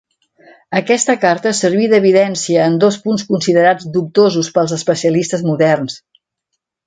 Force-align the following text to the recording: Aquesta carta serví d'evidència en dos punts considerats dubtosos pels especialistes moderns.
Aquesta 0.77 1.15
carta 1.25 1.51
serví 1.57 1.83
d'evidència 1.91 2.63
en 2.69 2.79
dos 2.85 2.97
punts 3.03 3.25
considerats 3.33 3.87
dubtosos 3.97 4.51
pels 4.57 4.75
especialistes 4.81 5.45
moderns. 5.51 6.01